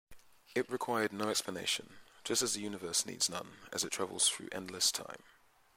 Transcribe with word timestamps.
It 0.55 0.67
required 0.67 1.13
no 1.13 1.29
explanation, 1.29 1.99
just 2.23 2.41
as 2.41 2.55
the 2.55 2.59
universe 2.61 3.05
needs 3.05 3.29
none 3.29 3.57
as 3.71 3.83
it 3.83 3.91
travels 3.91 4.27
through 4.27 4.49
endless 4.51 4.91
time. 4.91 5.21